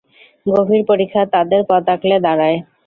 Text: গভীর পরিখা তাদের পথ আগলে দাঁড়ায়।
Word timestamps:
গভীর 0.45 0.81
পরিখা 0.89 1.21
তাদের 1.33 1.61
পথ 1.69 1.83
আগলে 1.95 2.15
দাঁড়ায়। 2.25 2.57